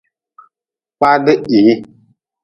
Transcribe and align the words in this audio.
Kpada 0.97 1.33
hii. 1.47 1.73